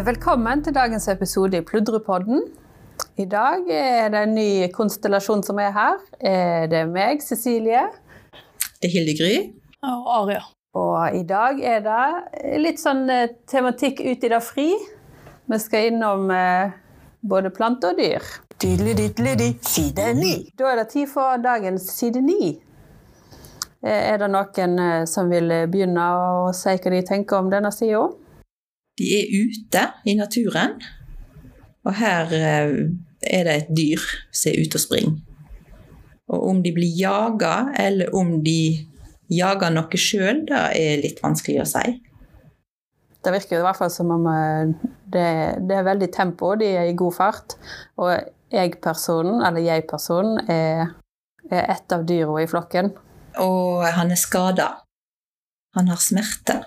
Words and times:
Eh, 0.00 0.06
velkommen 0.06 0.62
til 0.64 0.72
dagens 0.72 1.08
episode 1.12 1.58
i 1.58 1.64
Pludrepodden. 1.66 2.40
I 3.20 3.24
dag 3.28 3.66
er 3.68 4.08
det 4.08 4.20
en 4.24 4.30
ny 4.34 4.68
konstellasjon 4.72 5.42
som 5.44 5.58
er 5.60 5.74
her. 5.76 5.98
Eh, 6.20 6.68
Det 6.70 6.78
er 6.78 6.86
meg, 6.86 7.20
Cecilie, 7.20 7.82
Det 8.80 8.88
er 8.88 8.92
Hilde 8.94 9.14
Gry. 9.18 9.52
Og 9.82 10.06
Aria. 10.22 10.40
og 10.74 11.14
i 11.14 11.22
dag 11.22 11.60
er 11.60 11.80
det 11.80 12.60
litt 12.60 12.80
sånn 12.80 13.10
eh, 13.10 13.28
tematikk 13.46 14.00
ut 14.00 14.24
i 14.24 14.28
det 14.28 14.42
fri. 14.42 14.72
Vi 15.48 15.58
skal 15.58 15.92
innom 15.92 16.32
både 17.22 17.50
plante 17.50 17.88
og 17.88 17.98
dyr. 17.98 18.22
Diddeli-diddeli-di, 18.58 19.58
side 19.60 20.14
ni. 20.14 20.50
Da 20.56 20.64
er 20.72 20.76
det 20.76 20.88
tid 20.88 21.08
for 21.08 21.36
dagens 21.36 21.90
side 21.90 22.22
ni. 22.22 22.58
Er 23.82 24.16
det 24.18 24.30
noen 24.30 25.06
som 25.06 25.28
vil 25.28 25.48
begynne 25.68 26.00
å 26.00 26.54
si 26.54 26.70
hva 26.70 26.90
de 26.90 27.02
tenker 27.02 27.36
om 27.36 27.50
denne 27.50 27.72
sida? 27.72 28.08
De 29.00 29.06
er 29.16 29.30
ute 29.32 29.82
i 30.04 30.14
naturen, 30.18 30.74
og 31.88 31.94
her 31.96 32.32
eh, 32.36 32.72
er 33.24 33.46
det 33.48 33.54
et 33.54 33.70
dyr 33.72 34.02
som 34.28 34.52
er 34.52 34.60
ute 34.60 34.76
og 34.76 34.82
springer. 34.82 35.14
Og 36.30 36.42
om 36.50 36.60
de 36.62 36.72
blir 36.76 36.92
jaga, 36.98 37.70
eller 37.80 38.12
om 38.14 38.36
de 38.44 38.86
jager 39.32 39.72
noe 39.72 40.00
sjøl, 40.00 40.44
det 40.50 40.60
er 40.76 41.00
litt 41.00 41.22
vanskelig 41.24 41.62
å 41.62 41.68
si. 41.70 41.94
Det 43.20 43.32
virker 43.34 43.58
i 43.58 43.64
hvert 43.64 43.78
fall 43.80 43.92
som 43.92 44.12
om 44.12 44.28
eh, 44.28 44.74
det, 45.16 45.30
det 45.64 45.78
er 45.78 45.88
veldig 45.88 46.10
tempo, 46.12 46.52
de 46.60 46.68
er 46.82 46.90
i 46.90 46.98
god 46.98 47.16
fart. 47.16 47.56
Og 48.00 48.12
jeg-personen, 48.52 49.40
eller 49.46 49.64
jeg-personen, 49.64 50.44
er, 50.50 50.92
er 51.48 51.72
ett 51.72 51.96
av 51.96 52.04
dyra 52.08 52.36
i 52.44 52.48
flokken. 52.50 52.92
Og 53.40 53.88
han 53.96 54.12
er 54.12 54.20
skada. 54.20 54.68
Han 55.76 55.88
har 55.88 56.00
smerte. 56.02 56.60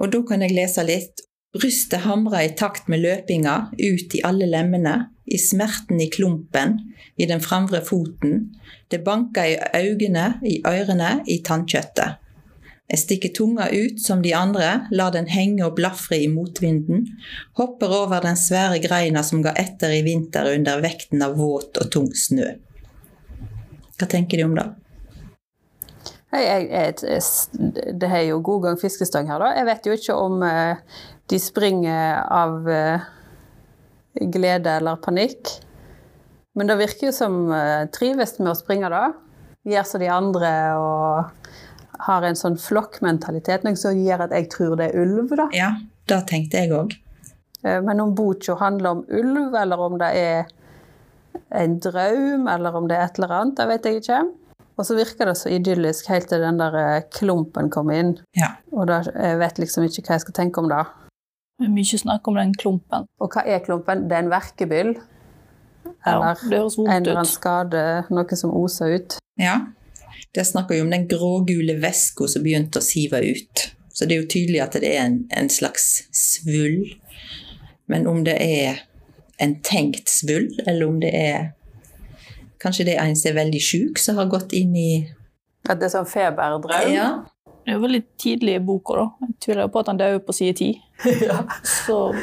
Og 0.00 0.12
da 0.12 0.22
kan 0.28 0.44
jeg 0.44 0.56
lese 0.56 0.84
litt. 0.84 1.24
Brystet 1.50 2.04
hamrer 2.04 2.44
i 2.46 2.50
takt 2.54 2.86
med 2.88 3.02
løpinga, 3.02 3.54
ut 3.74 4.14
i 4.14 4.22
alle 4.22 4.46
lemmene, 4.46 4.94
i 5.26 5.38
smerten 5.38 5.98
i 5.98 6.06
klumpen, 6.10 6.76
i 7.18 7.26
den 7.26 7.42
framre 7.42 7.80
foten. 7.82 8.52
Det 8.90 9.02
banker 9.02 9.48
i 9.50 9.56
øynene, 9.74 10.36
i 10.46 10.60
ørene, 10.66 11.16
i 11.26 11.40
tannkjøttet. 11.42 12.20
Jeg 12.90 13.02
stikker 13.02 13.34
tunga 13.34 13.68
ut 13.70 13.98
som 14.02 14.22
de 14.22 14.30
andre, 14.34 14.86
lar 14.94 15.10
den 15.14 15.26
henge 15.30 15.62
og 15.66 15.76
blafre 15.78 16.18
i 16.22 16.30
motvinden, 16.30 17.04
hopper 17.58 17.98
over 17.98 18.22
den 18.22 18.38
svære 18.38 18.78
greina 18.82 19.22
som 19.26 19.42
ga 19.42 19.54
etter 19.58 19.94
i 19.94 20.02
vinter 20.06 20.52
under 20.54 20.82
vekten 20.82 21.22
av 21.22 21.34
våt 21.38 21.78
og 21.82 21.90
tung 21.90 22.10
snø. 22.14 22.46
Hva 23.98 24.08
tenker 24.10 24.38
de 24.38 24.46
om 24.46 24.54
det? 24.58 24.66
Hei, 26.30 26.44
jeg, 26.46 26.66
jeg, 26.70 27.94
det 27.98 28.06
er 28.06 28.28
jo 28.28 28.36
god 28.46 28.68
gang 28.68 28.76
fiskestang 28.78 29.26
her, 29.30 29.42
da. 29.42 29.50
Jeg 29.58 29.66
vet 29.66 29.86
jo 29.86 29.94
ikke 29.98 30.14
om 30.14 30.44
eh, 30.46 31.00
de 31.30 31.38
springer 31.38 32.22
av 32.26 32.68
eh, 32.70 33.00
glede 34.20 34.78
eller 34.80 34.96
panikk. 35.02 35.52
Men 36.58 36.66
det 36.66 36.80
virker 36.80 37.10
jo 37.10 37.14
som 37.14 37.42
eh, 37.54 37.86
trives 37.94 38.38
med 38.40 38.52
å 38.52 38.58
springe, 38.58 38.90
da. 38.90 39.12
Gjør 39.70 39.86
som 39.86 40.02
de 40.02 40.08
andre 40.10 40.50
og 40.80 41.50
har 42.06 42.24
en 42.24 42.38
sånn 42.38 42.56
flokkmentalitet, 42.58 43.64
noe 43.66 43.78
som 43.78 43.96
gjør 43.96 44.26
at 44.26 44.34
jeg 44.34 44.48
tror 44.52 44.78
det 44.80 44.90
er 44.90 45.02
ulv, 45.04 45.34
da. 45.36 45.46
Ja, 45.54 45.70
det 46.10 46.22
tenkte 46.30 46.64
jeg 46.64 46.74
òg. 46.74 46.96
Eh, 47.62 47.78
Men 47.86 48.02
om 48.02 48.14
boka 48.16 48.56
handler 48.58 48.98
om 48.98 49.04
ulv, 49.06 49.54
eller 49.54 49.86
om 49.86 49.98
det 50.00 50.10
er 50.18 50.50
en 51.54 51.78
drøm, 51.82 52.48
eller 52.50 52.76
om 52.76 52.88
det 52.90 52.96
er 52.98 53.06
et 53.06 53.18
eller 53.20 53.36
annet, 53.36 53.58
det 53.60 53.68
vet 53.70 53.86
jeg 53.86 54.02
ikke. 54.02 54.20
Og 54.80 54.86
så 54.88 54.96
virker 54.96 55.28
det 55.28 55.36
så 55.36 55.50
idyllisk 55.52 56.08
helt 56.08 56.30
til 56.30 56.40
den 56.40 56.56
der 56.58 57.04
klumpen 57.12 57.68
kommer 57.70 58.00
inn. 58.00 58.14
Ja. 58.38 58.54
Og 58.72 58.88
da, 58.88 59.02
jeg 59.12 59.36
vet 59.42 59.60
liksom 59.60 59.84
ikke 59.84 60.06
hva 60.06 60.16
jeg 60.16 60.24
skal 60.24 60.36
tenke 60.38 60.62
om 60.62 60.70
det. 60.72 60.80
Det 61.60 61.66
er 61.68 61.72
mye 61.74 61.98
snakk 62.00 62.28
om 62.30 62.38
den 62.40 62.54
klumpen. 62.56 63.04
Og 63.20 63.34
hva 63.34 63.42
er 63.44 63.60
klumpen? 63.60 64.06
Det 64.08 64.16
er 64.16 64.24
en 64.24 64.30
verkebyll? 64.32 64.94
Ja, 66.06 66.14
det 66.16 66.30
høres 66.48 66.78
en 66.80 66.88
eller 66.88 67.18
annen 67.18 67.28
ut. 67.28 67.28
skade, 67.28 67.82
noe 68.08 68.38
som 68.40 68.54
oser 68.56 68.94
ut? 68.96 69.18
Ja. 69.40 69.58
Det 70.32 70.46
snakker 70.48 70.78
jo 70.78 70.86
om 70.86 70.92
den 70.94 71.04
grågule 71.10 71.76
væska 71.82 72.30
som 72.32 72.46
begynte 72.46 72.80
å 72.80 72.84
sive 72.84 73.20
ut. 73.20 73.66
Så 73.92 74.08
det 74.08 74.16
er 74.16 74.22
jo 74.22 74.30
tydelig 74.32 74.62
at 74.64 74.78
det 74.80 74.88
er 74.88 75.04
en, 75.04 75.18
en 75.36 75.50
slags 75.52 76.06
svull. 76.16 76.94
Men 77.92 78.08
om 78.08 78.22
det 78.24 78.38
er 78.40 78.80
en 79.42 79.58
tenkt 79.66 80.08
svull, 80.08 80.48
eller 80.66 80.86
om 80.88 81.00
det 81.02 81.14
er 81.16 81.50
Kanskje 82.60 82.84
det 82.90 82.94
er 83.00 83.06
en 83.08 83.16
som 83.16 83.30
er 83.30 83.38
veldig 83.38 83.60
sjuk, 83.64 84.00
som 84.00 84.18
har 84.20 84.26
gått 84.28 84.50
inn 84.52 84.74
i 84.76 84.90
At 85.64 85.78
det 85.80 85.86
er 85.86 85.92
sånn 85.94 86.08
feberdrøm? 86.08 86.90
Ja. 86.92 87.06
Det 87.64 87.72
er 87.72 87.76
jo 87.76 87.82
veldig 87.84 88.02
tidlig 88.18 88.54
i 88.56 88.62
boka, 88.64 88.94
da. 88.96 89.06
Jeg 89.26 89.34
tviler 89.44 89.68
på 89.72 89.78
at 89.82 89.90
han 89.92 89.98
dør 90.00 90.18
på 90.26 90.32
side 90.36 90.54
ti. 90.60 90.70
Ja. 91.26 91.42
Så 91.64 92.14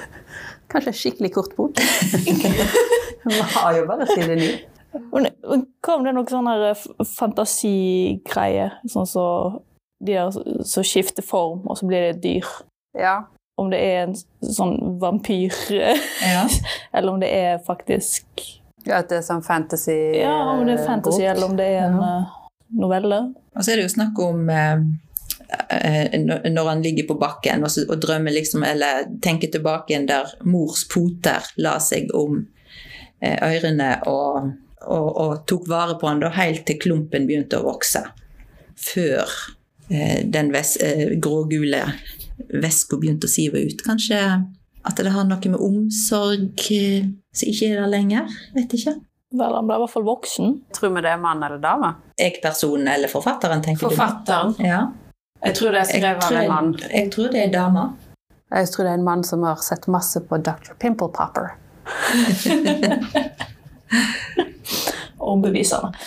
Kanskje 0.68 0.92
en 0.92 0.98
skikkelig 1.00 1.30
kort 1.34 1.54
bok? 1.56 1.78
Vi 3.28 3.38
har 3.54 3.78
jo 3.78 3.86
bare 3.88 4.08
side 4.10 4.36
ni. 4.36 4.50
Hva 4.92 5.94
om 5.96 6.04
det 6.04 6.12
er 6.12 6.16
noe 6.18 6.28
sånn 6.32 6.48
her 6.50 6.76
fantasigreie? 7.06 8.70
Sånn 8.92 9.08
så 9.08 9.24
de 10.04 10.14
der 10.14 10.32
som 10.68 10.86
skifter 10.86 11.26
form, 11.26 11.64
og 11.68 11.78
så 11.80 11.88
blir 11.90 12.04
det 12.04 12.10
et 12.18 12.22
dyr. 12.24 12.50
Ja. 13.00 13.16
Om 13.58 13.72
det 13.74 13.80
er 13.82 14.04
en 14.06 14.14
sånn 14.54 14.76
vampyr, 15.02 15.56
ja. 15.74 16.44
eller 16.94 17.14
om 17.16 17.22
det 17.24 17.32
er 17.34 17.58
faktisk 17.66 18.28
ja, 18.88 19.00
at 19.02 19.10
det 19.10 19.18
er 19.18 19.26
sånn 19.26 19.42
fantasy 19.44 19.96
Ja, 20.22 20.36
om 20.54 20.62
det 20.68 20.78
er 20.78 20.86
fantasy, 20.86 21.24
bok. 21.24 21.32
eller 21.32 21.48
om 21.50 21.56
det 21.58 21.66
er 21.74 21.88
en 21.90 21.98
Ja. 21.98 22.12
eh, 22.20 22.38
novelle. 22.84 23.18
Og 23.56 23.64
så 23.66 23.72
er 23.74 23.80
det 23.82 23.88
jo 23.88 23.96
snakk 23.98 24.20
om 24.24 24.46
eh, 24.54 24.78
eh, 24.78 24.84
når 25.48 26.50
når 26.52 26.70
han 26.70 26.82
ligger 26.84 27.08
på 27.08 27.16
bakken 27.22 27.64
og, 27.64 27.72
så, 27.72 27.86
og 27.88 28.02
drømmer 28.04 28.34
liksom, 28.36 28.66
eller 28.68 29.06
tenker 29.24 29.52
tilbake 29.54 29.94
igjen 29.94 30.08
der 30.10 30.34
mors 30.44 30.84
poter 30.92 31.46
la 31.64 31.78
seg 31.84 32.12
om 32.18 32.42
eh, 33.22 33.38
ørene 33.48 33.94
og, 34.12 34.52
og, 34.84 35.08
og 35.24 35.46
tok 35.48 35.70
vare 35.72 35.96
på 36.00 36.10
han 36.10 36.20
da 36.24 36.34
helt 36.36 36.66
til 36.68 36.80
klumpen 36.84 37.28
begynte 37.30 37.62
å 37.62 37.68
vokse. 37.70 38.04
Før 38.78 39.24
eh, 39.90 40.24
den 40.28 40.52
ves, 40.54 40.76
eh, 40.84 41.16
grågule 41.16 41.86
væska 42.52 43.00
begynte 43.00 43.30
å 43.30 43.32
sive 43.32 43.64
ut. 43.66 43.82
Kanskje 43.88 44.20
at 44.88 45.00
det 45.04 45.12
har 45.12 45.26
noe 45.28 45.52
med 45.52 45.64
omsorg 45.64 46.68
eh, 46.76 47.08
som 47.32 47.50
ikke 47.52 47.72
er 47.72 47.82
der 47.82 47.92
lenger. 47.92 48.38
Vet 48.56 48.76
ikke. 48.78 48.98
Vel, 49.38 49.56
han 49.58 49.68
ble 49.68 49.76
i 49.76 49.82
hvert 49.84 49.92
fall 49.92 50.06
voksen. 50.08 50.54
Tror 50.76 50.94
vi 50.96 51.02
det 51.04 51.12
er 51.12 51.20
mann 51.20 51.42
eller 51.44 51.60
dame? 51.60 51.90
Jeg-personen 52.20 52.88
eller 52.94 53.12
forfatteren, 53.12 53.64
tenker 53.66 53.90
Forfatteren. 53.90 54.54
du? 54.56 54.64
Ja. 54.64 54.86
Jeg 55.46 55.56
tror 55.56 55.72
det 55.72 55.80
er 55.84 55.88
skrevet 55.92 56.24
av 56.24 56.32
en 56.42 56.50
mann. 56.52 56.74
jeg, 56.82 56.90
jeg 56.96 57.12
tror 57.14 57.28
det 57.34 57.42
er 57.46 57.52
dama. 57.54 57.84
Jeg 58.52 58.68
tror 58.74 58.84
det 58.88 58.92
er 58.92 58.96
en 58.98 59.04
mann 59.06 59.24
som 59.28 59.44
har 59.44 59.56
sett 59.62 59.88
masse 59.92 60.20
på 60.24 60.38
Dr. 60.40 60.74
Pimple 60.80 61.10
Popper. 61.14 61.48
Overbevisende. 65.18 65.92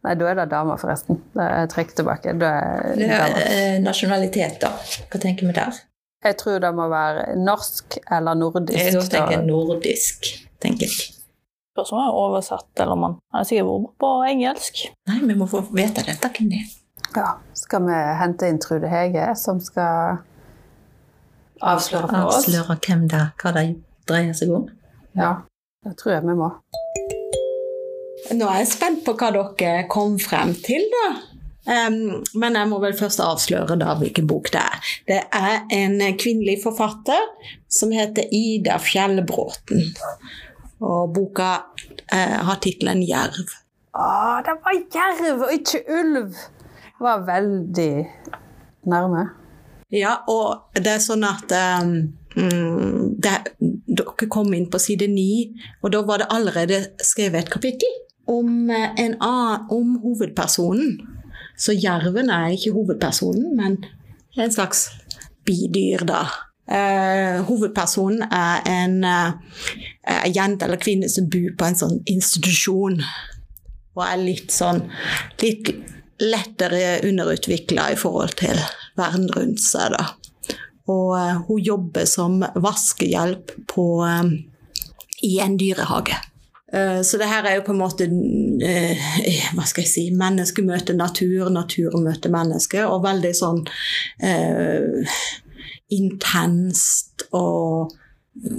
Nei, 0.00 0.14
da 0.16 0.24
er 0.30 0.34
det 0.38 0.46
dama, 0.50 0.76
forresten. 0.80 1.18
Jeg 1.36 1.68
trekker 1.74 1.94
tilbake. 2.00 2.32
Da 2.40 2.46
er 2.56 2.94
Det 2.96 3.04
det 3.04 3.10
er 3.20 3.34
eh, 3.44 3.76
nasjonalitet, 3.84 4.56
da. 4.62 4.70
Hva 5.12 5.18
tenker 5.20 5.46
vi 5.50 5.54
der? 5.58 5.72
Jeg 6.24 6.34
tror 6.40 6.56
det 6.60 6.70
må 6.76 6.86
være 6.92 7.22
norsk 7.40 7.96
eller 8.12 8.34
nordisk. 8.36 8.78
Jeg 8.80 8.92
tenker 9.12 9.42
nordisk. 9.44 10.18
tenker 10.60 10.86
jeg. 10.88 10.92
Spørs 11.74 11.92
om 11.92 11.98
han 12.00 12.08
er 12.10 12.14
oversatt, 12.24 12.68
eller 12.76 12.92
om 12.96 13.02
han 13.06 13.14
han 13.32 13.40
er 13.40 13.44
sikkert 13.48 13.68
vært 13.70 13.94
på 14.04 14.10
engelsk. 14.32 14.74
Nei, 15.08 15.18
vi 15.28 15.34
må 15.38 15.46
få 15.48 15.58
vite 15.70 16.00
dette. 16.08 16.26
Hvem 16.36 16.48
det 16.52 16.58
er. 16.64 16.68
Ja. 17.16 17.38
Skal 17.58 17.86
vi 17.86 18.00
hente 18.20 18.48
inn 18.50 18.60
Trude 18.62 18.88
Hege, 18.90 19.30
som 19.36 19.60
skal 19.62 20.20
avsløre 21.60 22.08
for 22.08 22.30
oss? 22.30 22.44
Avsløre 22.44 22.76
hvem 22.86 23.06
det 23.10 23.18
er, 23.18 23.32
hva 23.42 23.54
det 23.56 23.64
dreier 24.10 24.36
seg 24.36 24.52
om. 24.54 24.68
Ja, 25.18 25.32
det 25.86 25.96
tror 26.00 26.16
jeg 26.16 26.26
vi 26.28 26.36
må. 26.38 26.52
Nå 28.30 28.46
er 28.46 28.60
jeg 28.62 28.70
spent 28.70 29.02
på 29.06 29.16
hva 29.18 29.32
dere 29.34 29.88
kom 29.90 30.18
frem 30.22 30.54
til, 30.54 30.86
da. 30.92 31.08
Um, 31.70 32.22
men 32.40 32.56
jeg 32.56 32.68
må 32.70 32.78
vel 32.82 32.94
først 32.96 33.20
avsløre 33.22 33.76
da 33.78 33.92
hvilken 34.00 34.28
bok 34.30 34.48
det 34.54 34.62
er. 34.62 34.92
Det 35.10 35.18
er 35.36 35.66
en 35.76 35.98
kvinnelig 36.18 36.60
forfatter 36.62 37.26
som 37.70 37.92
heter 37.94 38.30
Ida 38.34 38.78
Fjellbråten. 38.80 39.90
Og 40.80 41.12
boka 41.14 41.50
uh, 41.60 42.38
har 42.48 42.62
tittelen 42.64 43.02
'Jerv'. 43.04 43.58
Å, 43.90 44.06
det 44.46 44.54
var 44.62 44.76
jerv 44.94 45.44
og 45.48 45.52
ikke 45.52 45.82
ulv! 45.90 46.38
Var 47.00 47.22
veldig 47.26 47.92
nærme. 48.90 49.28
Ja, 49.90 50.20
og 50.30 50.76
det 50.76 50.92
er 50.92 51.02
sånn 51.02 51.24
at 51.26 51.50
em, 51.56 51.94
mm, 52.36 53.16
det, 53.18 53.32
Dere 53.90 54.28
kom 54.30 54.52
inn 54.54 54.68
på 54.70 54.78
side 54.78 55.08
ni, 55.10 55.50
og 55.82 55.94
da 55.94 56.04
var 56.06 56.22
det 56.22 56.30
allerede 56.30 56.82
skrevet 57.02 57.46
et 57.46 57.52
kapittel 57.52 57.96
om, 58.30 58.70
eh, 58.70 58.92
en 59.04 59.16
om 59.20 59.96
hovedpersonen. 60.04 61.00
Så 61.58 61.72
jerven 61.72 62.30
er 62.30 62.54
ikke 62.54 62.72
hovedpersonen, 62.72 63.56
men 63.56 63.84
en 64.38 64.52
slags 64.52 64.90
bidyr, 65.44 66.06
da. 66.06 66.22
Eh, 66.70 67.42
hovedpersonen 67.42 68.22
er 68.22 68.62
en 68.70 69.04
eh, 69.04 69.32
jente 70.34 70.64
eller 70.64 70.78
kvinne 70.78 71.08
som 71.10 71.26
bor 71.30 71.50
på 71.58 71.66
en 71.66 71.80
sånn 71.82 71.98
institusjon. 72.06 73.00
Og 73.96 74.04
er 74.06 74.22
litt 74.22 74.54
sånn 74.54 74.84
litt 75.42 75.72
lettere 76.20 77.00
underutvikla 77.08 77.90
i 77.92 77.98
forhold 77.98 78.36
til 78.40 78.58
verden 78.98 79.30
rundt 79.36 79.62
seg, 79.64 79.94
da. 79.96 80.04
Og 80.90 81.12
uh, 81.14 81.36
hun 81.46 81.60
jobber 81.62 82.08
som 82.08 82.40
vaskehjelp 82.40 83.52
på, 83.70 83.84
um, 84.04 84.32
i 85.22 85.38
en 85.40 85.56
dyrehage. 85.60 86.16
Uh, 86.72 87.00
Så 87.06 87.18
det 87.20 87.28
her 87.30 87.46
er 87.46 87.56
jo 87.58 87.66
på 87.66 87.72
en 87.72 87.82
måte 87.82 88.08
uh, 88.08 89.06
hva 89.54 89.66
skal 89.68 89.84
jeg 89.84 89.92
si, 89.92 90.04
menneske 90.10 90.64
møter 90.66 90.98
natur, 90.98 91.48
natur 91.50 91.96
møter 92.02 92.32
menneske, 92.34 92.84
og 92.86 93.04
veldig 93.06 93.32
sånn 93.38 93.64
intenst 95.90 97.24
og 97.34 97.90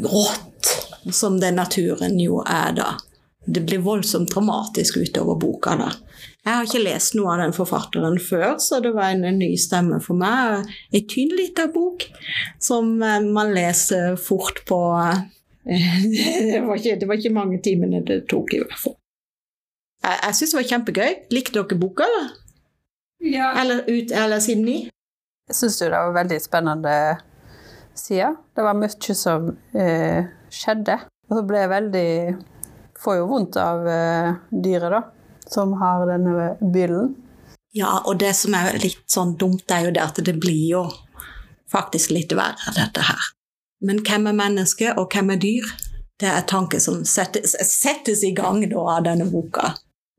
rått, 0.03 0.71
som 1.11 1.39
den 1.39 1.55
naturen 1.59 2.19
jo 2.19 2.41
er 2.43 2.75
da. 2.75 2.89
Det 3.45 3.63
blir 3.65 3.81
voldsomt 3.81 4.29
dramatisk 4.29 4.97
utover 5.01 5.39
boka 5.41 5.73
da. 5.79 5.89
Jeg 6.41 6.53
har 6.53 6.65
ikke 6.65 6.81
lest 6.83 7.15
noe 7.17 7.33
av 7.33 7.41
den 7.41 7.53
forfatteren 7.53 8.17
før, 8.21 8.55
så 8.61 8.79
det 8.81 8.93
var 8.95 9.13
en, 9.13 9.25
ny 9.37 9.51
stemme 9.61 9.97
for 10.01 10.17
meg. 10.17 10.69
En 10.93 11.07
tynn 11.09 11.33
liten 11.37 11.69
bok 11.73 12.05
som 12.61 12.95
eh, 13.01 13.21
man 13.25 13.53
leser 13.53 14.17
fort 14.17 14.63
på 14.69 14.79
eh, 14.97 15.21
det, 16.53 16.61
var 16.65 16.77
ikke, 16.77 16.97
det 17.01 17.09
var 17.09 17.21
ikke 17.21 17.33
mange 17.33 17.61
timene 17.65 18.01
det 18.05 18.23
tok, 18.29 18.53
i 18.57 18.61
hvert 18.61 18.77
fall. 18.81 18.97
Jeg, 20.01 20.17
jeg 20.17 20.37
syns 20.37 20.53
det 20.53 20.59
var 20.59 20.69
kjempegøy. 20.73 21.11
Likte 21.33 21.57
dere 21.59 21.81
boka, 21.81 22.09
eller? 22.09 22.31
Ja. 23.21 23.51
Eller, 23.61 23.83
ut, 23.85 24.13
eller 24.13 24.41
siden 24.41 24.65
ni? 24.65 24.77
Jeg 25.49 25.57
syns 25.57 25.77
det 25.81 25.91
var 25.93 26.13
veldig 26.15 26.39
spennende 26.41 26.95
sider. 27.97 28.37
Det 28.55 28.65
var 28.65 28.77
mye 28.77 29.17
som 29.17 29.51
eh, 29.77 30.29
skjedde. 30.49 30.97
Og 31.29 31.37
så 31.37 31.43
ble 31.47 31.61
jeg 31.61 31.71
veldig 31.71 32.09
Får 33.01 33.17
jo 33.17 33.27
vondt 33.31 33.57
av 33.57 33.85
uh, 33.87 34.33
dyret, 34.51 34.93
da, 34.93 35.01
som 35.49 35.73
har 35.81 36.05
denne 36.09 36.51
byllen. 36.61 37.15
Ja, 37.73 38.01
og 38.05 38.19
det 38.19 38.33
som 38.35 38.55
er 38.57 38.75
litt 38.83 39.05
sånn 39.09 39.37
dumt, 39.39 39.65
er 39.71 39.87
jo 39.87 39.93
det 39.95 40.03
at 40.03 40.19
det 40.25 40.35
blir 40.41 40.65
jo 40.73 40.83
faktisk 41.71 42.11
litt 42.11 42.33
verre, 42.35 42.73
dette 42.75 43.05
her. 43.07 43.29
Men 43.81 44.03
hvem 44.05 44.27
er 44.29 44.37
menneske, 44.37 44.91
og 44.99 45.15
hvem 45.15 45.33
er 45.33 45.39
dyr? 45.41 45.71
Det 46.21 46.29
er 46.29 46.43
tanker 46.45 46.81
som 46.83 46.99
settes, 47.07 47.55
settes 47.65 48.21
i 48.27 48.33
gang 48.37 48.61
da 48.69 48.83
av 48.97 49.07
denne 49.07 49.25
boka. 49.31 49.71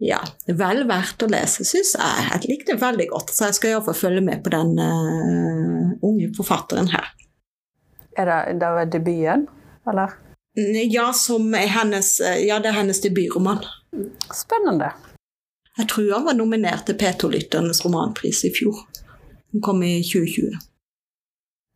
Ja, 0.02 0.18
vel 0.48 0.82
verdt 0.88 1.22
å 1.22 1.28
lese, 1.30 1.62
syns 1.68 1.92
jeg. 1.94 2.24
Jeg 2.26 2.48
likte 2.48 2.74
det 2.74 2.82
veldig 2.82 3.06
godt, 3.12 3.30
så 3.30 3.50
jeg 3.50 3.58
skal 3.60 3.74
iallfall 3.76 3.94
følge 4.00 4.24
med 4.26 4.42
på 4.42 4.50
den 4.50 4.72
uh, 4.80 5.92
unge 6.02 6.32
forfatteren 6.34 6.90
her. 6.90 7.12
Er 8.18 8.26
det, 8.28 8.56
det 8.64 8.88
debuten, 8.96 9.46
eller? 9.86 10.16
Ja, 10.54 11.12
som 11.12 11.54
er 11.54 11.66
hennes, 11.66 12.20
eh, 12.20 12.46
ja, 12.46 12.58
det 12.60 12.68
er 12.68 12.72
hennes 12.72 13.00
debutroman. 13.00 13.64
Spennende. 14.34 14.92
Jeg 15.78 15.88
tror 15.88 16.12
han 16.12 16.24
var 16.24 16.36
nominert 16.36 16.84
til 16.86 16.98
P2-lytternes 17.00 17.80
romanpris 17.84 18.44
i 18.44 18.52
fjor. 18.52 18.82
Den 19.52 19.62
kom 19.64 19.82
i 19.82 20.02
2020. 20.04 20.58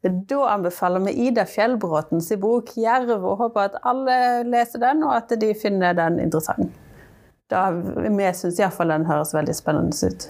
Da 0.02 0.42
anbefaler 0.52 1.00
vi 1.06 1.12
Ida 1.26 1.46
Fjellbråtens 1.48 2.28
bok 2.40 2.76
'Jerv', 2.76 3.24
og 3.24 3.36
håper 3.36 3.60
at 3.60 3.78
alle 3.82 4.44
leser 4.44 4.78
den, 4.78 5.02
og 5.02 5.16
at 5.16 5.32
de 5.40 5.54
finner 5.54 5.96
den 5.96 6.20
interessant. 6.20 6.70
Da, 7.50 7.70
vi 7.70 8.32
syns 8.34 8.60
iallfall 8.60 8.92
den 8.92 9.06
høres 9.06 9.34
veldig 9.34 9.54
spennende 9.54 10.10
ut. 10.12 10.28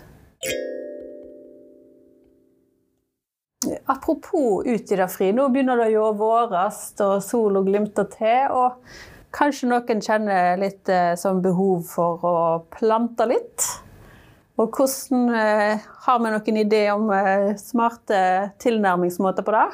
Apropos 3.86 4.66
ut 4.66 4.92
i 4.92 4.98
det 4.98 5.08
fri, 5.12 5.30
nå 5.32 5.48
begynner 5.54 5.78
det 5.84 5.92
jo 5.92 6.08
å 6.08 6.14
vårast, 6.18 6.98
og 7.04 7.22
sola 7.22 7.62
glimter 7.66 8.08
til. 8.10 8.50
Og 8.50 9.36
kanskje 9.36 9.70
noen 9.70 10.02
kjenner 10.02 10.58
litt 10.58 10.90
sånn 11.20 11.42
behov 11.44 11.84
for 11.90 12.24
å 12.26 12.36
plante 12.74 13.28
litt. 13.30 13.66
Og 14.56 14.72
hvordan 14.72 15.34
eh, 15.36 15.84
Har 16.06 16.20
vi 16.22 16.32
noen 16.32 16.60
idé 16.62 16.86
om 16.94 17.10
eh, 17.12 17.52
smarte 17.60 18.18
tilnærmingsmåter 18.62 19.44
på 19.44 19.52
det? 19.52 19.66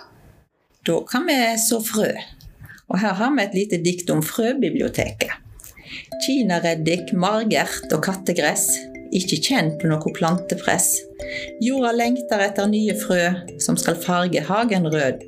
Da 0.88 0.96
kan 1.06 1.28
vi 1.28 1.36
så 1.62 1.78
frø. 1.84 2.10
Og 2.90 2.98
her 2.98 3.14
har 3.20 3.30
vi 3.36 3.44
et 3.44 3.54
lite 3.56 3.78
dikt 3.84 4.10
om 4.10 4.22
frøbiblioteket. 4.26 5.38
Kinareddik, 6.24 7.12
margert 7.14 7.92
og 7.94 8.02
kattegress. 8.08 8.66
Ikke 9.14 9.38
kjent 9.38 9.78
på 9.80 9.90
noe 9.90 10.14
plantepress. 10.16 10.96
Jorda 11.62 11.92
lengter 11.96 12.42
etter 12.44 12.68
nye 12.70 12.94
frø 12.98 13.22
som 13.62 13.78
skal 13.80 13.98
farge 14.02 14.42
hagen 14.48 14.86
rød. 14.92 15.22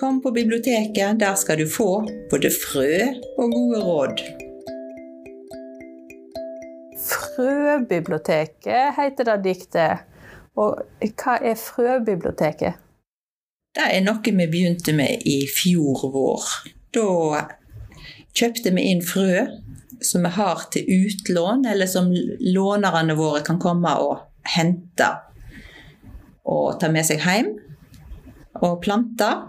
Kom 0.00 0.20
på 0.22 0.32
biblioteket, 0.34 1.20
der 1.20 1.34
skal 1.34 1.58
du 1.60 1.66
få 1.70 2.02
både 2.30 2.50
frø 2.54 2.90
og 3.38 3.52
gode 3.52 3.80
råd. 3.84 4.22
Frøbiblioteket 7.08 8.98
heter 8.98 9.30
det 9.30 9.38
diktet. 9.44 10.04
Og 10.58 10.80
hva 11.22 11.36
er 11.38 11.54
Frøbiblioteket? 11.54 12.80
Det 13.78 13.84
er 13.94 14.02
noe 14.02 14.24
vi 14.24 14.46
begynte 14.50 14.94
med 14.96 15.22
i 15.28 15.44
fjor 15.46 16.08
vår. 16.10 16.46
Da 16.94 17.44
kjøpte 18.34 18.72
vi 18.74 18.88
inn 18.90 19.04
frø 19.06 19.44
som 20.02 20.26
vi 20.26 20.32
har 20.34 20.64
til 20.72 20.86
utlån, 20.86 21.66
eller 21.66 21.86
som 21.90 22.10
lånerne 22.40 23.14
våre 23.18 23.42
kan 23.46 23.58
komme 23.62 23.94
og 24.02 24.18
hente 24.56 25.08
og 26.48 26.78
ta 26.80 26.88
med 26.92 27.06
seg 27.06 27.22
hjem 27.24 27.52
og 28.64 28.80
planter. 28.84 29.44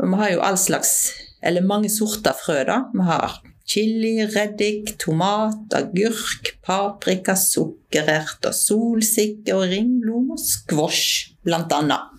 Og 0.00 0.08
vi 0.08 0.20
har 0.22 0.34
jo 0.34 0.42
all 0.44 0.58
slags, 0.58 1.12
eller 1.44 1.66
mange 1.66 1.90
sorter 1.92 2.36
frø, 2.36 2.62
da. 2.68 2.82
Vi 2.94 3.04
har 3.06 3.40
chili, 3.70 4.16
reddik, 4.32 4.94
tomat, 4.98 5.68
agurk, 5.76 6.54
paprika, 6.66 7.36
sukkererter, 7.38 8.54
solsikke 8.56 9.54
og 9.54 9.68
ringblom 9.70 10.32
og 10.34 10.40
squash, 10.42 11.36
blant 11.46 11.72
annet. 11.76 12.16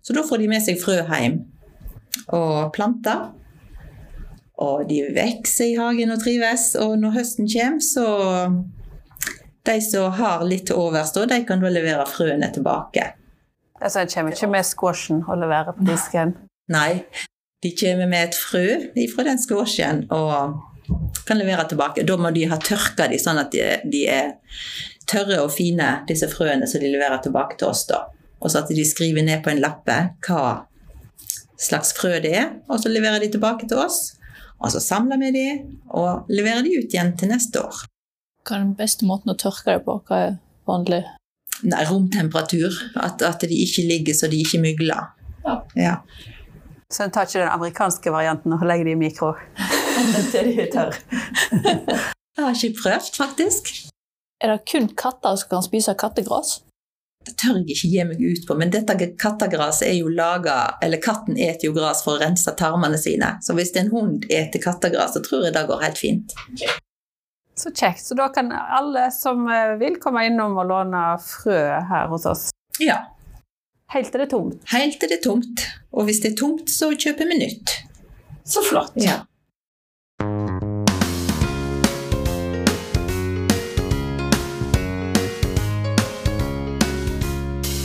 Så 0.00 0.16
da 0.16 0.24
får 0.26 0.40
de 0.40 0.48
med 0.50 0.64
seg 0.64 0.80
frø 0.80 0.96
hjem 1.04 1.42
og 2.34 2.72
planter. 2.74 3.28
Og 4.60 4.84
de 4.88 5.04
vokser 5.14 5.70
i 5.70 5.76
hagen 5.78 6.12
og 6.12 6.20
trives. 6.20 6.72
Og 6.80 6.98
når 7.00 7.14
høsten 7.14 7.48
kommer, 7.48 7.80
så 7.84 8.06
De 9.66 9.76
som 9.84 10.12
har 10.16 10.44
litt 10.48 10.68
til 10.70 10.78
overs, 10.80 11.12
de 11.12 11.40
kan 11.48 11.60
da 11.60 11.72
levere 11.72 12.06
frøene 12.08 12.48
tilbake. 12.54 13.10
Altså, 13.80 14.04
jeg 14.04 14.12
kommer 14.14 14.36
ikke 14.36 14.50
med 14.52 14.66
squashen 14.68 15.22
og 15.26 15.40
leverer 15.40 15.76
på 15.76 15.84
disken. 15.88 16.34
Nei, 16.72 17.02
de 17.64 17.72
kommer 17.76 18.08
med 18.08 18.30
et 18.30 18.36
frø 18.36 18.66
fra 19.14 19.26
den 19.26 19.40
squashen 19.40 20.04
og 20.12 20.60
kan 21.28 21.38
levere 21.38 21.66
tilbake. 21.68 22.04
Da 22.08 22.16
må 22.20 22.32
de 22.34 22.46
ha 22.50 22.58
tørka 22.60 23.08
de 23.10 23.18
sånn 23.20 23.40
at 23.40 23.52
de, 23.52 23.66
de 23.90 24.04
er 24.08 24.32
tørre 25.10 25.40
og 25.44 25.52
fine, 25.52 26.00
disse 26.08 26.28
frøene 26.30 26.68
som 26.70 26.82
de 26.82 26.92
leverer 26.92 27.20
tilbake 27.24 27.58
til 27.60 27.70
oss. 27.70 27.86
da. 27.90 28.06
Og 28.40 28.52
så 28.52 28.62
at 28.62 28.72
de 28.72 28.84
skriver 28.86 29.24
ned 29.26 29.44
på 29.44 29.52
en 29.52 29.60
lappe 29.62 29.98
hva 30.26 30.66
slags 31.60 31.92
frø 31.96 32.16
det 32.24 32.32
er, 32.36 32.48
og 32.72 32.80
så 32.80 32.92
leverer 32.92 33.20
de 33.20 33.30
tilbake 33.34 33.68
til 33.68 33.82
oss. 33.82 34.14
Og 34.60 34.72
så 34.72 34.80
samler 34.80 35.20
vi 35.20 35.32
de 35.36 35.46
og 35.96 36.28
leverer 36.32 36.64
de 36.64 36.76
ut 36.80 36.92
igjen 36.92 37.14
til 37.20 37.32
neste 37.32 37.60
år. 37.64 37.84
Hva 38.46 38.56
er 38.56 38.64
den 38.64 38.76
beste 38.78 39.06
måten 39.08 39.32
å 39.32 39.38
tørke 39.38 39.74
det 39.74 39.82
på? 39.86 39.98
Hva 40.08 40.20
er 40.26 40.36
vanlig? 40.68 41.02
Nei, 41.68 41.82
romtemperatur. 41.88 42.76
At, 42.96 43.22
at 43.22 43.44
de 43.44 43.56
ikke 43.64 43.84
ligger 43.88 44.16
så 44.16 44.30
de 44.32 44.40
ikke 44.40 44.62
mygler. 44.62 45.10
Ja. 45.44 45.56
Ja. 45.76 45.96
Så 46.90 47.04
en 47.04 47.12
tar 47.14 47.28
ikke 47.28 47.42
den 47.42 47.52
amerikanske 47.52 48.12
varianten 48.12 48.56
og 48.56 48.64
legger 48.66 48.88
det 48.88 48.96
i 48.96 48.98
mikro 48.98 49.34
til 50.32 50.48
de 50.48 50.56
er 50.64 50.72
tørre. 50.72 50.96
Jeg 52.40 52.42
har 52.46 52.56
ikke 52.56 52.80
prøvd, 52.82 53.12
faktisk. 53.14 53.70
Er 54.40 54.54
det 54.54 54.64
kun 54.70 54.88
katter 54.98 55.36
som 55.36 55.52
kan 55.52 55.64
spise 55.66 55.94
kattegras? 56.00 56.58
Det 57.26 57.34
tør 57.36 57.58
jeg 57.60 57.74
ikke 57.74 57.88
gi 57.92 58.04
meg 58.08 58.20
ut 58.24 58.46
på, 58.48 58.56
men 58.56 58.70
dette 58.72 58.94
kattegraset 59.20 59.90
er 59.90 59.98
jo 59.98 60.08
laga 60.08 60.78
Eller 60.80 61.02
katten 61.04 61.36
eter 61.36 61.68
jo 61.68 61.74
gras 61.76 62.00
for 62.06 62.16
å 62.16 62.22
rense 62.22 62.54
tarmene 62.56 62.96
sine. 62.98 63.34
Så 63.44 63.52
hvis 63.58 63.74
en 63.76 63.92
hund 63.92 64.24
eter 64.32 64.62
kattegras, 64.62 65.12
så 65.14 65.22
tror 65.26 65.44
jeg 65.46 65.54
det 65.54 65.66
går 65.68 65.84
helt 65.84 66.00
fint. 66.00 66.34
Så 67.60 67.70
kjekt. 67.70 68.00
Så 68.04 68.14
da 68.14 68.28
kan 68.32 68.52
alle 68.52 69.10
som 69.12 69.48
eh, 69.48 69.74
vil, 69.76 69.98
komme 70.00 70.24
innom 70.26 70.56
og 70.56 70.70
låne 70.70 71.00
frø 71.20 71.58
her 71.90 72.06
hos 72.08 72.24
oss. 72.26 72.46
Ja. 72.80 73.02
Helt 73.92 74.08
til 74.08 74.22
det 74.22 74.28
er 74.28 74.30
tomt. 74.32 74.62
Helt 74.72 74.96
til 75.00 75.10
det 75.10 75.18
er 75.18 75.24
tomt. 75.26 75.66
Og 75.92 76.08
hvis 76.08 76.22
det 76.24 76.32
er 76.32 76.38
tomt, 76.40 76.70
så 76.72 76.88
kjøper 76.96 77.28
vi 77.28 77.36
nytt. 77.42 77.74
Så 78.48 78.64
flott. 78.64 78.96
Ja. 78.96 79.26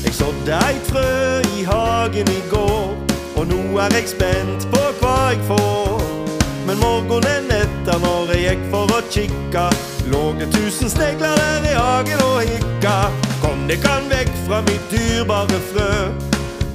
Jeg 0.05 0.13
sådde 0.21 0.61
eit 0.69 0.87
frø 0.93 1.09
i 1.57 1.67
hagen 1.67 2.31
i 2.31 2.41
går, 2.53 2.95
og 3.35 3.43
nå 3.51 3.61
er 3.83 3.99
jeg 3.99 4.07
spent 4.15 4.69
på 4.71 4.87
hva 5.01 5.17
jeg 5.33 5.43
får. 5.51 5.94
Men 6.75 6.83
morgenen 6.83 7.51
etter 7.51 7.99
når 8.03 8.31
jeg 8.33 8.41
gikk 8.43 8.63
for 8.71 8.91
å 8.91 8.97
kikka, 9.07 9.63
lå 10.11 10.21
det 10.39 10.47
tusen 10.51 10.89
snegler 10.91 11.37
der 11.39 11.67
i 11.69 11.75
hagen 11.77 12.23
og 12.25 12.41
hikka. 12.43 12.95
Kom 13.43 13.61
det 13.69 13.77
kan 13.83 14.09
vekk 14.11 14.31
fra 14.47 14.59
mitt 14.65 14.89
dyrebare 14.91 15.59
frø. 15.69 15.91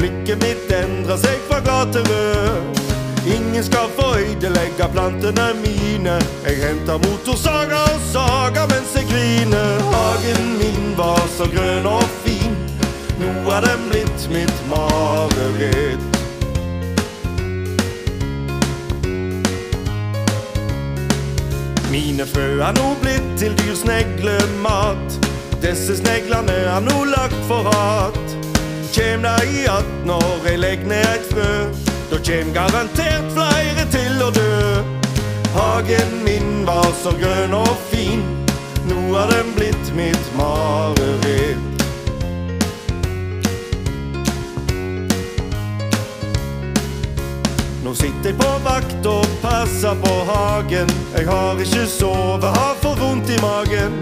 Blikket 0.01 0.41
mitt 0.41 0.73
endra 0.73 1.19
seg 1.21 1.43
fra 1.51 1.59
glad 1.67 1.93
til 1.93 2.07
rød. 2.09 2.81
Ingen 3.35 3.67
skal 3.67 3.91
få 3.99 4.07
ødelegge 4.23 4.89
plantene 4.95 5.51
mine. 5.59 6.17
Jeg 6.47 6.63
henter 6.63 7.03
motorsaga 7.05 7.83
og 7.91 8.07
saga 8.13 8.65
mens 8.73 8.95
jeg 8.97 9.11
griner. 9.11 9.85
Hagen 9.91 10.55
min 10.63 10.95
var 10.97 11.21
så 11.37 11.51
grønn 11.53 11.91
og 11.91 12.09
fin. 12.25 12.57
Nå 13.21 13.37
er 13.53 13.69
den 13.69 13.85
blitt 13.91 14.27
mitt 14.33 14.65
mareritt. 14.73 16.20
Mine 21.91 22.23
frø 22.23 22.61
er 22.63 22.75
nå 22.77 22.93
blitt 23.03 23.25
til 23.41 23.57
dyr 23.59 23.75
sneglemat. 23.75 25.17
Disse 25.59 25.97
sneglene 25.99 26.55
er 26.71 26.85
nå 26.87 27.01
lagt 27.11 27.41
for 27.49 27.67
hat. 27.67 28.35
Kjem 28.95 29.25
deg 29.27 29.55
i 29.59 29.65
att 29.67 29.91
når 30.07 30.47
jeg 30.47 30.61
legg 30.63 30.87
ned 30.87 31.03
eit 31.09 31.27
frø, 31.33 31.51
da 32.13 32.21
kjem 32.23 32.53
garantert 32.55 33.27
flere 33.35 33.87
til 33.91 34.23
å 34.23 34.31
dø. 34.35 34.61
Hagen 35.57 36.15
min 36.23 36.63
var 36.67 36.95
så 37.03 37.11
grønn 37.19 37.59
og 37.59 37.75
fin, 37.91 38.23
nå 38.87 39.11
er 39.19 39.35
den 39.35 39.51
blitt 39.59 39.93
mitt 39.99 40.31
mareritt. 40.39 41.85
Nå 47.83 47.99
sitter 47.99 48.31
jeg 48.31 48.39
på 48.39 48.51
vakt 48.63 49.11
og 49.11 49.30
passer 49.43 49.95
på 50.05 50.15
hagen. 50.33 50.89
Jeg 51.17 51.27
har 51.29 51.61
ikke 51.61 51.87
sovet, 51.87 52.45
har 52.45 52.77
for 52.83 52.95
vondt 53.01 53.31
i 53.31 53.39
magen. 53.41 53.93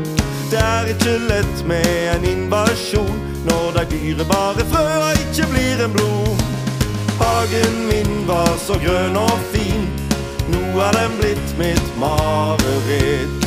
Det 0.51 0.59
er 0.59 0.93
ikke 0.95 1.19
lett 1.29 1.65
med 1.67 1.89
en 2.15 2.25
invasjon 2.25 3.19
når 3.49 3.79
de 3.79 3.85
dyrebare 3.93 4.65
frøa 4.73 5.11
ikke 5.25 5.49
blir 5.53 5.85
en 5.85 5.93
blom. 5.93 6.39
Hagen 7.21 7.77
min 7.91 8.25
var 8.29 8.55
så 8.67 8.79
grønn 8.85 9.17
og 9.17 9.39
fin, 9.53 9.85
nå 10.53 10.81
er 10.81 10.97
den 10.97 11.19
blitt 11.21 11.53
mitt 11.59 11.93
mareritt. 12.01 13.45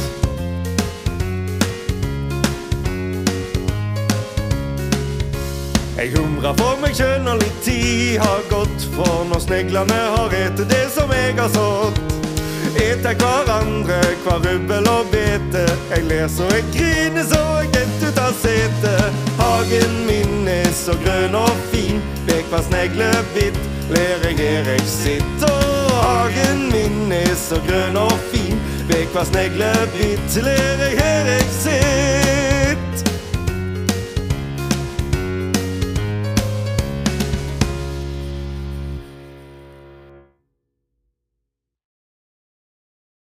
Jeg 5.98 6.13
humrer 6.17 6.53
for 6.57 6.79
meg 6.81 6.95
sjøl 6.98 7.19
når 7.25 7.41
litt 7.43 7.60
tid 7.65 8.21
har 8.24 8.40
gått, 8.62 8.88
for 8.96 9.25
når 9.30 9.39
sneglene 9.46 10.00
har 10.15 10.34
ete 10.36 10.65
det 10.70 10.88
som 10.94 11.12
jeg 11.15 11.36
har 11.39 11.50
sådd. 11.53 12.00
Eter 12.82 13.18
hverandre, 13.20 14.00
hver 14.24 14.39
rubbel 14.46 14.88
og 14.89 15.10
bete. 15.12 15.65
Jeg 15.91 16.06
ler 16.10 16.30
så 16.32 16.48
jeg 16.53 16.68
griner 16.75 17.27
så 17.27 17.41
jeg 17.62 17.72
detter 17.75 18.12
ut 18.12 18.22
av 18.22 18.38
setet. 18.39 19.20
Hagen 19.41 19.98
min 20.08 20.48
er 20.51 20.72
så 20.75 20.96
grønn 21.03 21.36
og 21.41 21.51
fin, 21.74 22.01
ved 22.27 22.48
hver 22.51 22.65
sneglebitt 22.70 23.60
ler 23.91 24.25
jeg 24.30 24.39
her 24.39 24.74
jeg 24.75 24.88
sitter. 24.88 25.70
Hagen 26.01 26.68
min 26.72 27.13
er 27.15 27.36
så 27.38 27.60
grønn 27.68 28.00
og 28.00 28.18
fin, 28.32 28.60
ved 28.89 29.08
hver 29.13 29.30
sneglebitt 29.34 30.41
ler 30.46 30.86
jeg 30.88 31.00
her 31.01 31.34
jeg 31.36 31.48
sitter. 31.60 32.21